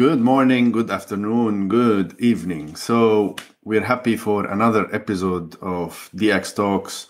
[0.00, 2.74] Good morning, good afternoon, good evening.
[2.74, 7.08] So, we're happy for another episode of DX Talks.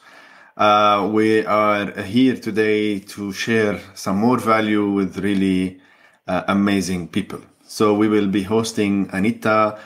[0.56, 5.80] Uh, we are here today to share some more value with really
[6.26, 7.40] uh, amazing people.
[7.62, 9.78] So, we will be hosting Anita,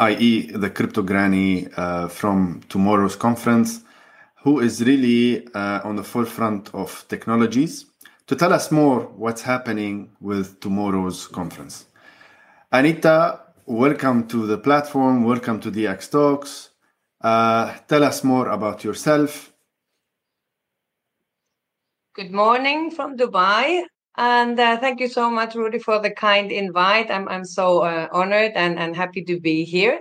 [0.00, 3.80] i.e., the Crypto Granny uh, from tomorrow's conference,
[4.42, 7.86] who is really uh, on the forefront of technologies
[8.26, 11.86] to tell us more what's happening with tomorrow's conference.
[12.72, 15.24] Anita, welcome to the platform.
[15.24, 16.70] Welcome to DX Talks.
[17.20, 19.52] Uh, tell us more about yourself.
[22.14, 23.82] Good morning from Dubai.
[24.16, 27.10] And uh, thank you so much, Rudy, for the kind invite.
[27.10, 30.00] I'm, I'm so uh, honored and, and happy to be here.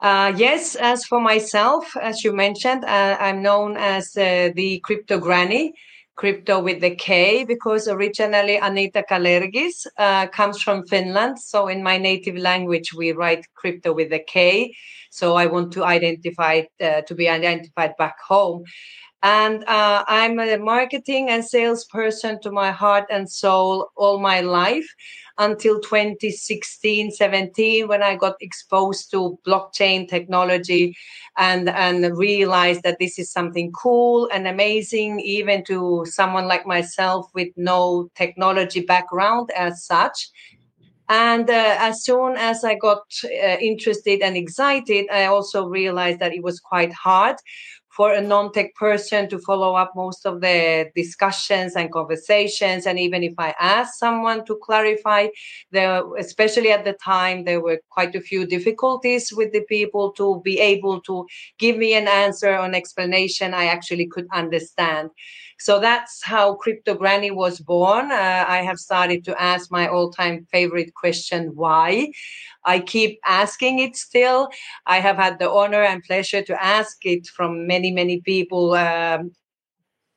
[0.00, 5.18] Uh, yes, as for myself, as you mentioned, uh, I'm known as uh, the crypto
[5.18, 5.74] granny
[6.20, 11.38] crypto with the K because originally Anita Kalergis uh, comes from Finland.
[11.40, 14.70] So in my native language, we write crypto with the K.
[15.10, 18.64] So I want to identify uh, to be identified back home.
[19.22, 24.88] And uh, I'm a marketing and salesperson to my heart and soul all my life
[25.40, 30.94] until 2016 17 when i got exposed to blockchain technology
[31.36, 37.30] and and realized that this is something cool and amazing even to someone like myself
[37.34, 40.30] with no technology background as such.
[41.08, 46.32] And uh, as soon as i got uh, interested and excited i also realized that
[46.32, 47.36] it was quite hard
[48.00, 52.86] for a non-tech person to follow up most of the discussions and conversations.
[52.86, 55.26] And even if i asked someone to clarify
[55.70, 60.40] there especially at the time there were quite a few difficulties with the people to
[60.42, 61.26] be able to
[61.58, 65.10] give me an answer or an explanation i actually could understand.
[65.58, 68.06] So that's how crypto granny was born.
[68.10, 72.12] Uh, i have started to ask my all-time favorite question why
[72.64, 74.48] I keep asking it still.
[74.86, 78.74] I have had the honor and pleasure to ask it from many, many people.
[78.74, 79.32] Um,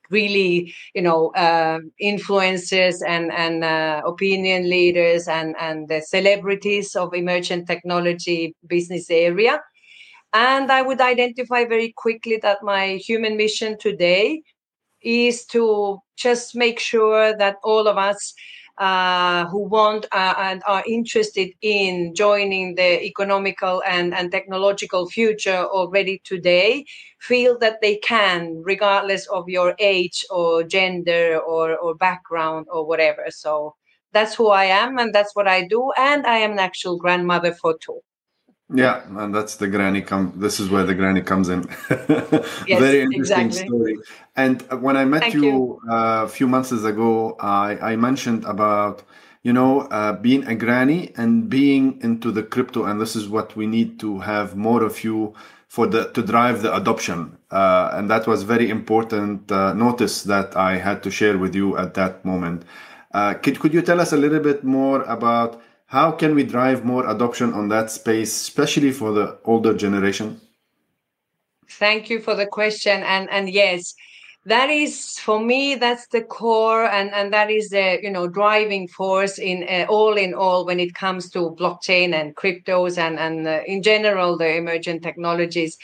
[0.09, 7.13] really you know uh, influencers and and uh, opinion leaders and and the celebrities of
[7.13, 9.61] emergent technology business area
[10.33, 14.41] and i would identify very quickly that my human mission today
[15.01, 18.33] is to just make sure that all of us
[18.77, 25.65] uh, who want uh, and are interested in joining the economical and, and technological future
[25.65, 26.85] already today
[27.19, 33.25] feel that they can, regardless of your age or gender or, or background or whatever.
[33.29, 33.75] So
[34.11, 35.91] that's who I am and that's what I do.
[35.97, 37.99] And I am an actual grandmother for two.
[38.73, 40.33] Yeah, and that's the granny come.
[40.37, 41.63] This is where the granny comes in.
[41.89, 43.67] yes, Very interesting exactly.
[43.67, 43.97] story.
[44.35, 45.79] And when I met you, you.
[45.89, 49.03] Uh, a few months ago, I, I mentioned about
[49.43, 53.55] you know uh, being a granny and being into the crypto, and this is what
[53.55, 55.33] we need to have more of you
[55.67, 57.37] for the to drive the adoption.
[57.51, 61.77] Uh, and that was very important uh, notice that I had to share with you
[61.77, 62.63] at that moment.
[63.13, 65.61] Uh, could could you tell us a little bit more about?
[65.93, 70.41] How can we drive more adoption on that space, especially for the older generation?
[71.69, 73.03] Thank you for the question.
[73.03, 73.93] And and yes,
[74.45, 78.87] that is for me that's the core and and that is the you know driving
[78.87, 83.47] force in uh, all in all when it comes to blockchain and cryptos and and
[83.47, 85.77] uh, in general the emergent technologies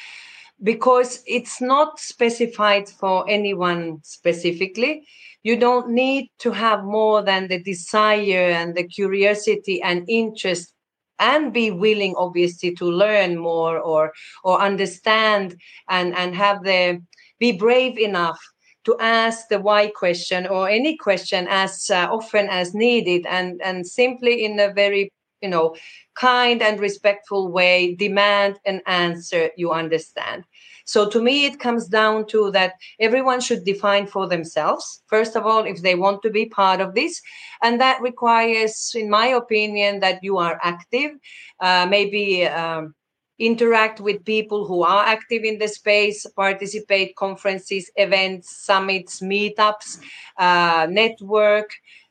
[0.62, 5.06] because it's not specified for anyone specifically
[5.44, 10.74] you don't need to have more than the desire and the curiosity and interest
[11.20, 14.12] and be willing obviously to learn more or
[14.44, 15.56] or understand
[15.90, 17.02] and and have the
[17.40, 18.40] be brave enough
[18.86, 23.86] to ask the why question or any question as uh, often as needed and and
[23.86, 25.76] simply in a very you know
[26.16, 30.44] kind and respectful way demand an answer you understand
[30.90, 35.46] so to me, it comes down to that everyone should define for themselves, first of
[35.46, 37.22] all, if they want to be part of this.
[37.62, 41.12] And that requires, in my opinion, that you are active,
[41.60, 42.48] uh, maybe.
[42.48, 42.96] Um,
[43.42, 49.98] interact with people who are active in the space, participate conferences, events, summits, meetups,
[50.38, 51.70] uh, network,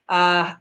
[0.08, 0.54] uh,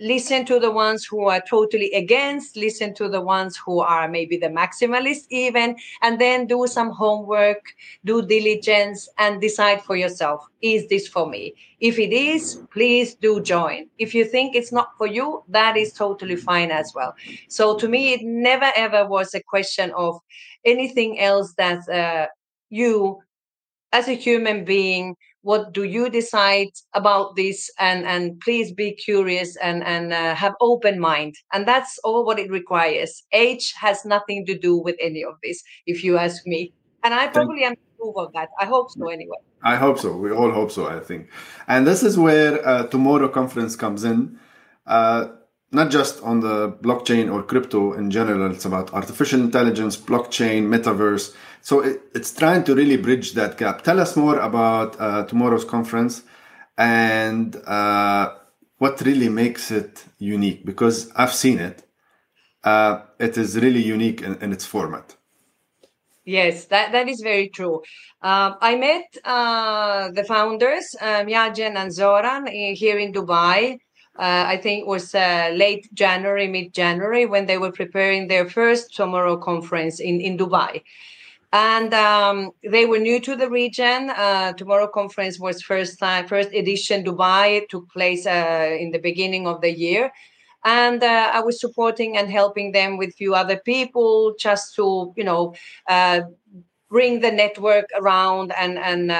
[0.00, 4.36] listen to the ones who are totally against listen to the ones who are maybe
[4.38, 7.74] the maximalists even and then do some homework
[8.06, 11.54] do diligence and decide for yourself is this for me?
[11.80, 13.88] If it is please do join.
[13.98, 17.14] If you think it's not for you that is totally fine as well.
[17.48, 20.18] So to me it never ever was a question of
[20.64, 22.26] anything else that uh,
[22.70, 23.20] you
[23.92, 27.70] as a human being what do you decide about this?
[27.78, 31.34] And and please be curious and and uh, have open mind.
[31.52, 33.22] And that's all what it requires.
[33.32, 36.72] Age has nothing to do with any of this if you ask me.
[37.02, 38.48] And i probably am proof of that.
[38.58, 39.36] I hope so anyway.
[39.62, 40.16] I hope so.
[40.16, 41.28] We all hope so i think.
[41.68, 44.38] And this is where uh, tomorrow conference comes in.
[44.86, 45.28] Uh,
[45.72, 51.34] not just on the blockchain or crypto in general it's about artificial intelligence blockchain metaverse
[51.62, 53.82] so it, it's trying to really bridge that gap.
[53.82, 56.22] Tell us more about uh, tomorrow's conference
[56.78, 58.34] and uh,
[58.78, 61.82] what really makes it unique because I've seen it.
[62.64, 65.16] Uh, it is really unique in, in, its format.
[66.24, 67.76] Yes, that, that is very true.
[68.20, 73.78] Um, I met uh, the founders, um, and Zoran, in, here in Dubai.
[74.20, 78.46] Uh, I think it was uh, late January, mid January, when they were preparing their
[78.48, 80.82] first Tomorrow conference in, in Dubai
[81.52, 84.10] and um, they were new to the region.
[84.10, 87.68] Uh, Tomorrow Conference was first time, first edition Dubai.
[87.68, 90.12] Took place uh, in the beginning of the year,
[90.64, 95.12] and uh, I was supporting and helping them with a few other people just to
[95.16, 95.54] you know
[95.88, 96.20] uh,
[96.88, 99.10] bring the network around and and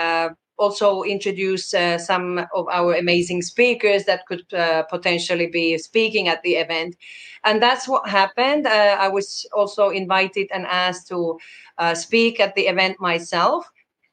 [0.61, 6.43] also introduce uh, some of our amazing speakers that could uh, potentially be speaking at
[6.43, 6.97] the event.
[7.45, 8.67] And that's what happened.
[8.67, 11.39] Uh, I was also invited and asked to
[11.79, 13.67] uh, speak at the event myself.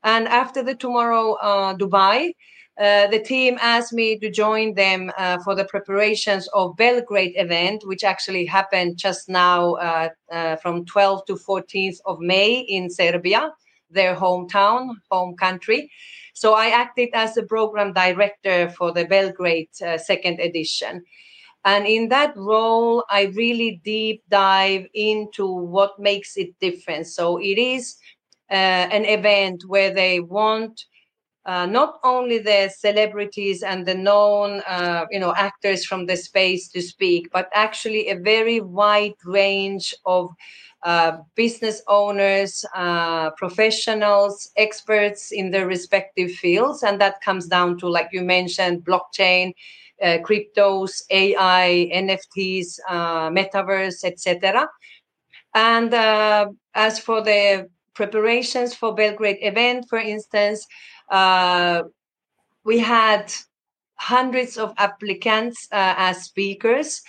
[0.04, 2.32] And after the Tomorrow uh, Dubai,
[2.80, 5.12] uh, the team asked me to join them
[5.44, 9.76] for the preparations of Belgrade event, which actually happened just now
[10.62, 13.52] from 12 to 14th of May in Serbia,
[13.90, 15.90] their hometown, home country.
[16.38, 21.04] So I acted as the program director for the Belgrade uh, second edition.
[21.66, 27.08] And in that role, I really deep dive into what makes it different.
[27.08, 27.98] So it is
[28.52, 28.54] uh,
[28.94, 30.86] an event where they want
[31.48, 36.68] uh, not only the celebrities and the known uh, you know actors from the space
[36.68, 40.30] to speak but actually a very wide range of
[40.84, 46.84] uh, business owners, uh, professionals, experts in their respective fields.
[46.84, 49.54] And that comes down to, like you mentioned, blockchain,
[50.02, 54.70] uh, cryptos, AI, NFTs, uh, metaverse, etc.
[55.56, 55.94] And
[56.76, 60.66] as for the preparations for Belgrade event, for instance,
[62.64, 63.34] we had
[63.96, 67.02] hundreds of applicants as speakers.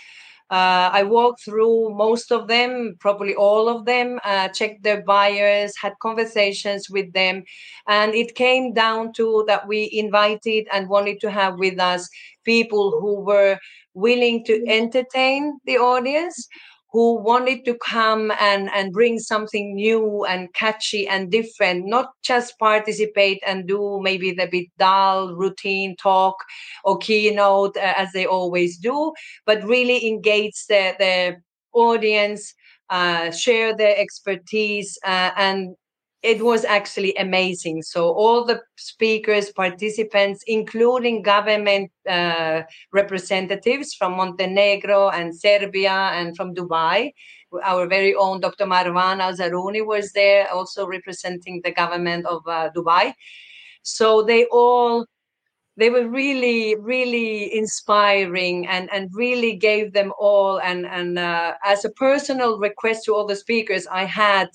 [0.50, 5.75] Uh, I walked through most of them, probably all of them, uh, checked their buyers,
[5.77, 7.45] had conversations with them.
[7.87, 12.08] And it came down to that we invited and wanted to have with us
[12.44, 13.58] people who were
[13.93, 16.49] willing to entertain the audience,
[16.91, 22.59] who wanted to come and, and bring something new and catchy and different, not just
[22.59, 26.37] participate and do maybe the bit dull routine talk
[26.85, 29.13] or keynote uh, as they always do,
[29.45, 31.37] but really engage the, the
[31.73, 32.55] audience,
[32.89, 35.77] uh, share their expertise, uh, and
[36.22, 37.82] it was actually amazing.
[37.82, 46.55] So all the speakers, participants, including government uh, representatives from Montenegro and Serbia and from
[46.55, 47.13] Dubai,
[47.65, 48.67] our very own Dr.
[48.67, 53.15] Marwan Al was there, also representing the government of uh, Dubai.
[53.82, 55.06] So they all
[55.77, 61.84] they were really really inspiring and and really gave them all and and uh, as
[61.84, 64.48] a personal request to all the speakers i had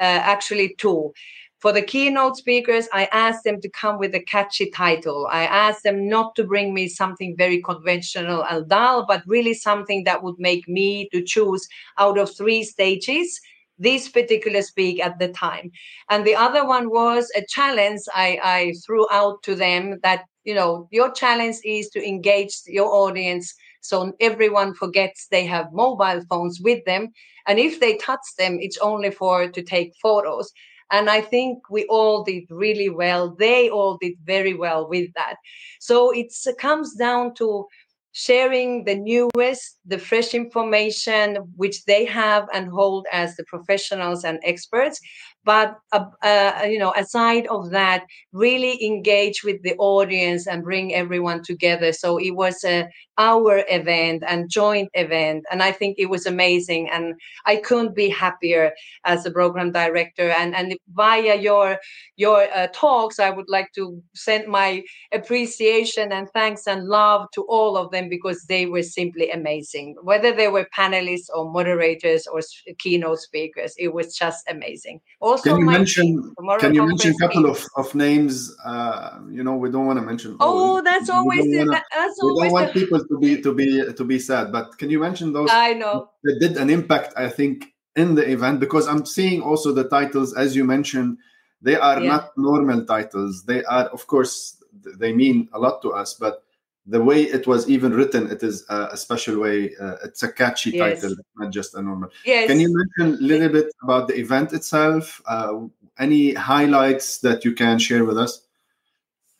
[0.00, 1.12] Uh, actually two.
[1.60, 5.26] For the keynote speakers, I asked them to come with a catchy title.
[5.28, 10.04] I asked them not to bring me something very conventional and dull, but really something
[10.04, 11.66] that would make me to choose
[11.98, 13.40] out of three stages
[13.78, 15.70] this particular speak at the time.
[16.10, 20.54] And the other one was a challenge I, I threw out to them that, you
[20.54, 26.60] know, your challenge is to engage your audience so everyone forgets they have mobile phones
[26.60, 27.08] with them.
[27.46, 30.52] And if they touch them, it's only for to take photos.
[30.90, 33.34] And I think we all did really well.
[33.38, 35.36] They all did very well with that.
[35.80, 37.66] So it comes down to
[38.12, 44.40] sharing the newest, the fresh information which they have and hold as the professionals and
[44.42, 44.98] experts,
[45.48, 50.92] but uh, uh, you know aside of that really engage with the audience and bring
[50.92, 51.90] everyone together.
[51.90, 52.86] So it was a
[53.18, 57.14] our event and joint event and i think it was amazing and
[57.46, 58.72] i couldn't be happier
[59.04, 60.30] as a program director.
[60.30, 61.78] And and via your
[62.16, 67.42] your uh, talks i would like to send my appreciation and thanks and love to
[67.42, 69.96] all of them because they were simply amazing.
[70.02, 72.40] Whether they were panelists or moderators or
[72.78, 75.00] keynote speakers it was just amazing.
[75.20, 79.42] Also also can you mention can you mention a couple of, of names uh, you
[79.42, 82.22] know we don't want to mention Oh, that's we always don't the, wanna- that- that's
[82.22, 84.98] we don't want the, people to be to be to be sad but can you
[85.00, 86.10] mention those I know.
[86.24, 90.34] that did an impact i think in the event because i'm seeing also the titles
[90.34, 91.18] as you mentioned
[91.62, 92.08] they are Yeah.
[92.12, 94.56] not normal titles they are of course
[95.02, 96.44] they mean a lot to us but
[96.88, 100.32] the way it was even written it is a, a special way uh, it's a
[100.32, 101.00] catchy Yes.
[101.02, 102.48] title not just a normal Yes.
[102.48, 105.60] can you mention a little bit about the event itself uh,
[105.98, 108.47] any highlights that you can share with us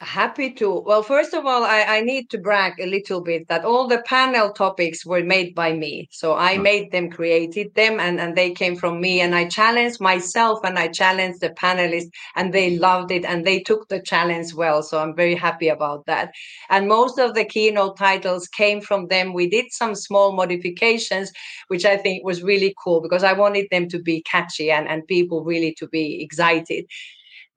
[0.00, 0.78] Happy to.
[0.86, 4.00] Well, first of all, I, I need to brag a little bit that all the
[4.02, 6.06] panel topics were made by me.
[6.12, 6.62] So I Mm.
[6.62, 9.20] made them, created them, and, and they came from me.
[9.20, 13.58] And I challenged myself and I challenged the panelists, and they loved it and they
[13.58, 14.84] took the challenge well.
[14.84, 16.30] So I'm very happy about that.
[16.70, 19.32] And most of the keynote titles came from them.
[19.32, 21.32] We did some small modifications,
[21.66, 25.04] which I think was really cool because I wanted them to be catchy and, and
[25.08, 26.84] people really to be excited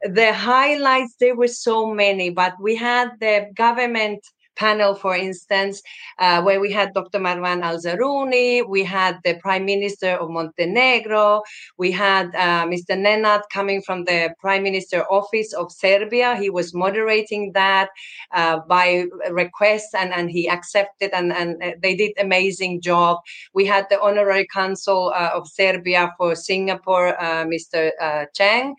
[0.04, 4.20] the highlights there were so many but we had the government
[4.56, 5.82] panel for instance
[6.20, 11.42] uh, where we had dr marwan Alzarouni we had the prime minister of montenegro
[11.78, 16.36] we had uh, mr nenad coming from the prime minister office of serbia.
[16.36, 17.90] He was moderating that
[18.34, 23.20] uh, by request and, and he accepted and, and uh, they did amazing job.
[23.54, 27.92] We had the honorary consul uh, of serbia for singapore uh, mr
[28.36, 28.76] chang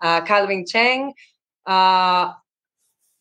[0.00, 1.12] uh, Calvin Cheng,
[1.66, 2.32] uh,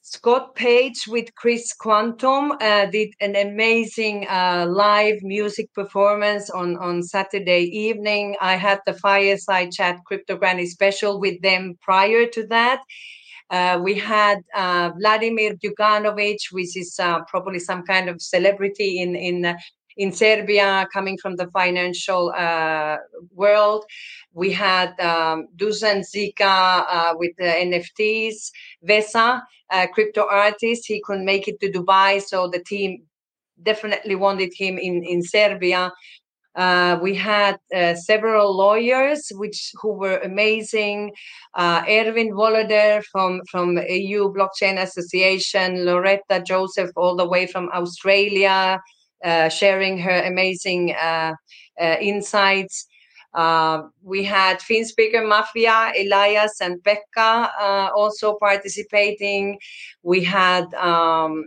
[0.08, 7.02] Scott Page with Chris Quantum uh, did an amazing uh, live music performance on, on
[7.02, 8.36] Saturday evening.
[8.40, 12.82] I had the Fireside Chat Crypto Granny special with them prior to that.
[13.50, 19.16] Uh, we had uh, Vladimir Djukanovic, which is uh, probably some kind of celebrity in
[19.16, 19.56] in
[19.98, 22.98] in Serbia, coming from the financial uh,
[23.34, 23.86] world.
[24.34, 28.52] We had um, Dusan Zika uh, with the NFTs,
[28.88, 29.42] Vesa,
[29.94, 30.84] crypto artist.
[30.88, 33.04] He couldn't make it to Dubai, so the team
[33.64, 35.92] definitely wanted him in in Serbia.
[36.56, 41.12] Uh, we had uh, several lawyers, which who were amazing.
[41.54, 48.80] Uh, Erwin Woloder from from EU Blockchain Association, Loretta Joseph, all the way from Australia,
[49.24, 51.34] uh, sharing her amazing uh,
[51.80, 52.88] uh, insights.
[54.02, 57.52] We had FinSpeaker Mafia, Elias, and Becca
[57.96, 59.60] also participating.
[60.04, 61.46] We had um,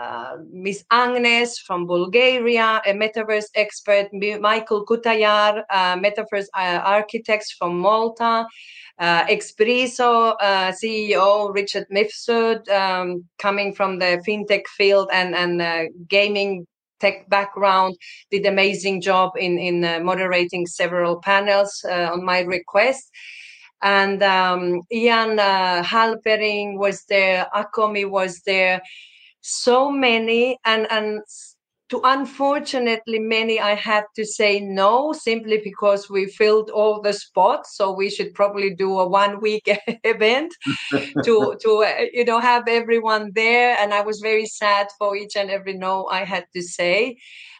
[0.00, 7.52] uh, Miss Agnes from Bulgaria, a metaverse expert, Mi- Michael Kutayar, uh, metaverse uh, architects
[7.52, 8.46] from Malta,
[8.98, 10.36] uh, Expresso
[10.80, 16.66] CEO Richard Mifsud, um, coming from the fintech field and and gaming
[17.00, 17.96] tech background,
[18.30, 23.10] did amazing job in in uh, moderating several panels uh, on my request.
[23.82, 28.82] And um, Ian uh, Halpering was there, Akomi was there
[29.40, 31.22] so many and and
[31.90, 37.76] to unfortunately many i had to say no simply because we filled all the spots
[37.76, 39.64] so we should probably do a one week
[40.04, 40.54] event
[41.24, 45.36] to to uh, you know have everyone there and i was very sad for each
[45.36, 47.16] and every no i had to say.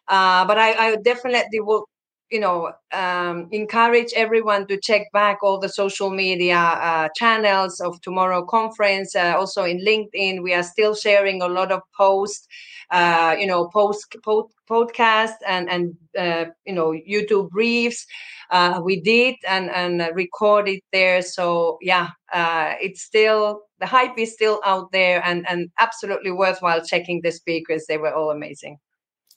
[0.08, 1.88] Uh, but I, I definitely will
[2.30, 8.00] you know um, encourage everyone to check back all the social media uh, channels of
[8.00, 10.42] tomorrow conference uh, also in linkedin.
[10.42, 12.46] We are still sharing a lot of posts
[12.90, 18.06] uh, you know post, pod, podcast and and uh, you know youtube briefs
[18.50, 24.32] uh, we did and and recorded there so yeah uh, it's still the hype is
[24.32, 28.76] still out there and and absolutely worthwhile checking the speakers they were all amazing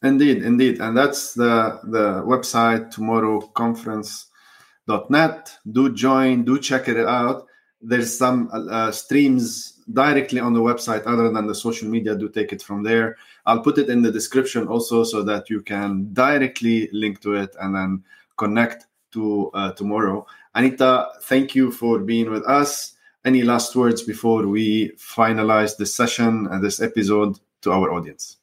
[0.04, 0.80] Indeed, indeed.
[0.82, 5.58] And that's the, the website tomorrowconference.net.
[5.72, 7.48] Do join, do check it out.
[7.84, 12.16] There's some uh, streams directly on the website other than the social media.
[12.16, 13.18] Do take it from there.
[13.46, 17.56] I'll put it in the description also so that you can directly link to it
[17.60, 18.04] and then
[18.38, 20.26] connect to uh, tomorrow.
[20.56, 22.94] Anita, thank you for being with us.
[23.26, 28.38] Any last words before we finalize this session and this episode to our audience?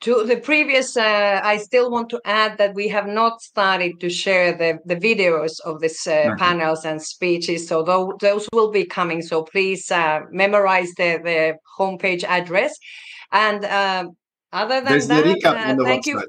[0.00, 4.08] To the previous uh, i still want to add that we have not started to
[4.08, 8.84] share the, the videos of this uh, panels and speeches so tho- those will be
[8.84, 12.72] coming so please uh, memorize the, the homepage address
[13.32, 14.16] and um,
[14.52, 16.06] other than There's the that recap uh, on the thank website.
[16.06, 16.20] you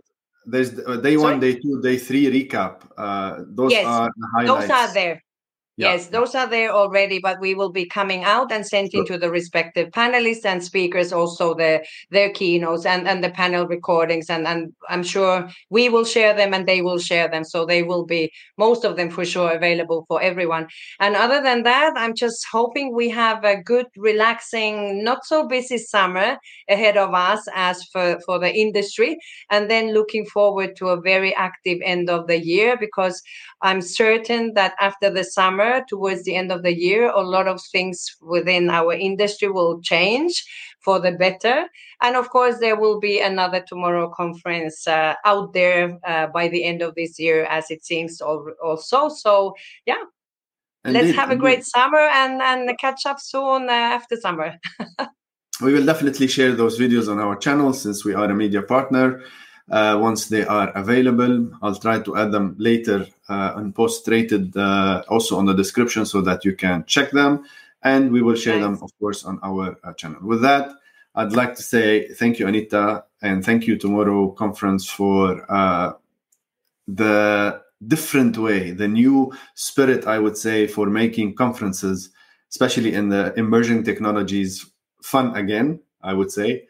[0.46, 1.54] There's uh, day one, Sorry?
[1.54, 2.82] day two, day three recap.
[2.98, 4.68] Uh, those Yes, are the highlights.
[4.68, 5.22] those are there
[5.82, 9.16] Yes, those are there already, but we will be coming out and sending sure.
[9.16, 14.30] to the respective panelists and speakers also the their keynotes and, and the panel recordings.
[14.30, 17.44] And, and I'm sure we will share them and they will share them.
[17.44, 20.68] So they will be most of them for sure available for everyone.
[21.00, 25.78] And other than that, I'm just hoping we have a good, relaxing, not so busy
[25.78, 26.38] summer
[26.70, 29.18] ahead of us as for, for the industry.
[29.50, 33.22] And then looking forward to a very active end of the year because
[33.62, 37.62] I'm certain that after the summer, towards the end of the year, a lot of
[37.72, 40.44] things within our industry will change
[40.82, 41.68] for the better.
[42.02, 46.64] And of course, there will be another tomorrow conference uh, out there uh, by the
[46.64, 49.10] end of this year, as it seems also.
[49.10, 50.04] So, yeah,
[50.84, 54.60] let's have a great summer and, and catch up soon uh, after summer.
[55.62, 59.22] we will definitely share those videos on our channel since we are a media partner
[59.70, 61.52] uh, once they are available.
[61.62, 66.06] I'll try to add them later uh, and post rated uh, also on the description
[66.06, 67.44] so that you can check them.
[67.84, 68.64] And we will share nice.
[68.64, 70.20] them, of course, on our uh, channel.
[70.22, 70.72] With that,
[71.16, 75.94] I'd like to say thank you, Anita, and thank you, Tomorrow Conference, for uh,
[76.88, 82.12] the different way, the new spirit, I would say, for making conferences,
[82.50, 84.66] especially in the emerging technologies,
[85.02, 86.68] fun again, I would say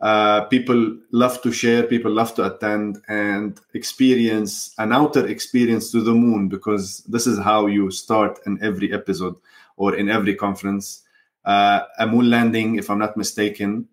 [0.00, 6.00] uh, people love to share, people love to attend and experience an outer experience to
[6.00, 9.36] the moon because this is how you start in every episode
[9.76, 11.02] or in every conference.
[11.44, 13.88] Uh, a moon landing, if I'm not mistaken,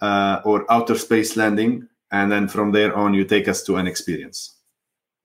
[0.00, 1.88] uh, or outer space landing.
[2.10, 4.56] And then from there on, you take us to an experience.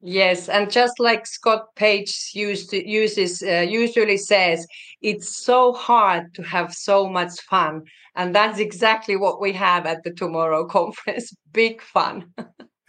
[0.02, 4.68] Yes, and just like Scott Page used to, uses uh, usually says,
[5.02, 7.82] it's so hard to have so much fun,
[8.16, 11.34] and that's exactly what we have at the Tomorrow Conference.
[11.52, 12.32] Big fun.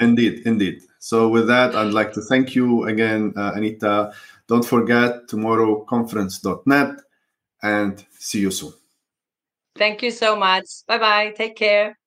[0.00, 0.82] indeed, indeed.
[0.98, 4.12] So with that, I'd like to thank you again, uh, Anita.
[4.46, 7.00] Don't forget tomorrowconference.net,
[7.62, 8.74] and see you soon.
[9.76, 10.66] Thank you so much.
[10.86, 11.32] Bye bye.
[11.34, 11.97] Take care.